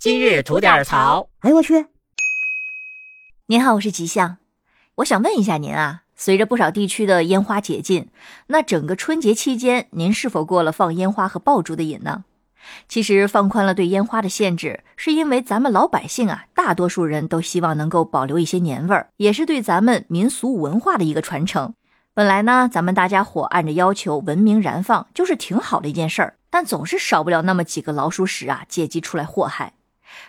[0.00, 1.28] 今日吐点槽。
[1.40, 1.86] 哎呦我去！
[3.46, 4.36] 您好，我是吉祥。
[4.98, 8.08] 我想问一下您啊，随着不少地区的烟花解禁，
[8.46, 12.22] 那整个春节期间，您是否过了放烟花和爆竹的瘾呢？
[12.88, 21.74] 其实放宽了对烟花的限制，是因为咱们老百姓啊，大多数人都希望能够保留一些年味儿，也是对咱们民俗文化的一个传承。
[22.14, 29.72] 本来呢，咱们大家伙按着要求文明燃放，就是挺好的一件事儿，但总是少不了那么几个老鼠屎啊，借机出来祸害。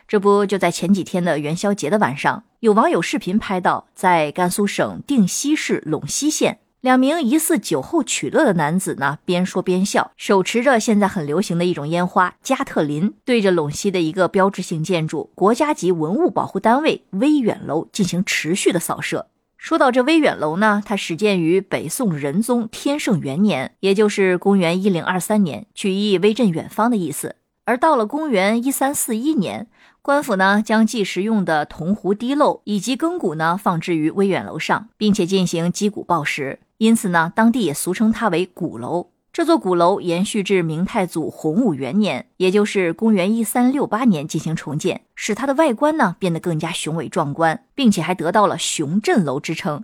[0.08, 19.28] 这不就在前几天的元宵节的晚上，有网友视频拍到，在甘肃省定西市陇西县，两名疑似酒后取乐的男子呢，边说边笑，手持着现在很流行的一种烟花加特林，对着陇西的一个标志性建筑——国家级文物保护单位威远楼进行持续的扫射。
[19.58, 27.36] 说到这威远楼呢，它始建于北宋仁宗天圣元年，也就是公元一零二三年，取意威震远方的意思。
[27.70, 29.68] 而到了公元一三四一年，
[30.02, 39.12] 官府呢将祭食用的铜壶滴漏以及羹骨呢放置于威远楼上，并且进行击鼓报时，因此呢，当地也俗称它为鼓楼。
[39.32, 49.84] 这座鼓楼延续至明太祖洪武元年，也就是公元一三六八年进行重建，使它的外观呢变得更加雄伟壮观，并且还得到了雄镇楼之称。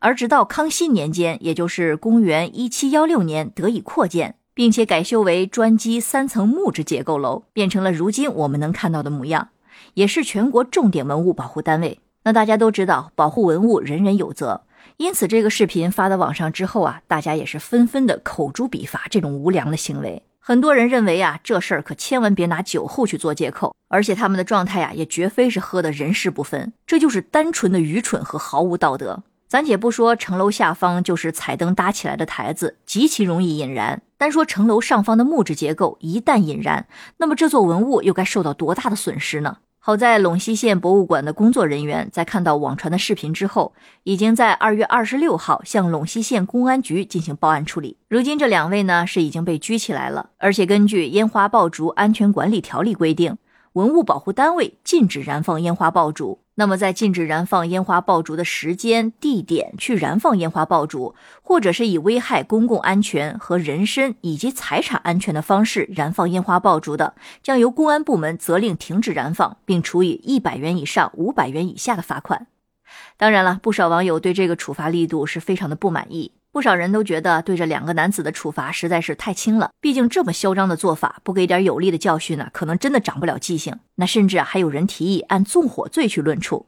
[0.00, 9.48] 而直到康熙年间，也就是公元一七幺六年，得以扩建，并且改修为砖基三层木质结构楼，变成了如今我们能看到的模样，
[9.94, 12.00] 也是全国重点文物保护单位。
[12.24, 14.62] 那大家都知道，保护文物人人有责。
[14.98, 20.22] 因此，这个视频发到网上之后啊，大家也是纷纷的口诛笔伐这种无良的行为。
[20.38, 29.22] 很多人认为啊，这事儿可千万别拿酒后去做借口，而且他们的状态呀，也绝非是喝的人事不分，这就是单纯的愚蠢和毫无道德。
[29.52, 36.86] 咱且不说城楼下方就是彩灯搭起来的台子，极其容易引燃，单说城楼上方的木质结构，一旦引燃，
[37.18, 39.58] 那么这座文物又该受到多大的损失呢？
[39.78, 47.98] 好在陇西县博物馆的工作人员在看到网传的视频之后，已经在二月二十六号向陇西县公安局进行报案处理。
[48.08, 53.36] 如今这两位呢是已经被拘起来了，而且根据《烟花爆竹安全管理条例》规定。
[53.74, 56.40] 文物保护单位禁止燃放烟花爆竹。
[56.56, 72.46] 那么，在禁止燃放烟花爆竹的时间、地点去燃放烟花爆竹，或者是以危害公共安全和人身以及财产安全的方式燃放烟花爆竹的，将由公安部门责令停止燃放，并处以一百元以上五百元以下的罚款。
[73.16, 76.32] 当然了，不少网友对这个处罚力度是非常的不满意。
[76.52, 83.78] 不少人都觉得对这两个男子的处罚实在是太轻了，毕竟这么嚣张的做法，不给点有力的教训呢，可能真的长不了记性。
[83.94, 86.66] 那甚至还有人提议按纵火罪去论处。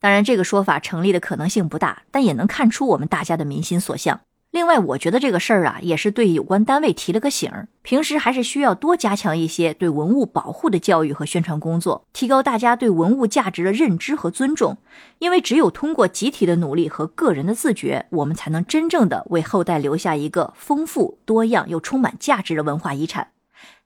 [0.00, 4.22] 当然，这个说法成立的可能性不大，但也能看出我们大家的民心所向。
[4.56, 14.78] 另外，我觉得这个事儿啊，也是对有关单位提了个醒儿，平时还是需要多加强一些对文物保护的教育和宣传工作，提高大家对文物价值的认知和尊重。
[15.18, 23.32] 因为只有通过集体的努力和个人的自觉，我们才能真正的为后代留下一个丰富多样又充满价值的文化遗产。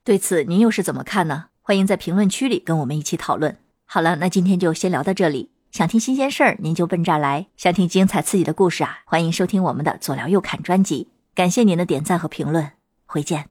[0.05, 1.47] 对此，您又是怎么看呢？
[1.61, 3.57] 欢迎在评论区里跟我们一起讨论。
[3.85, 5.49] 好了，那今天就先聊到这里。
[5.71, 11.07] 想听新鲜事儿，您就奔这儿来；想听精彩刺激的故事啊，欢迎收听我们的左聊右侃专辑。
[11.33, 12.71] 感谢您的点赞和评论，
[13.05, 13.45] 回见。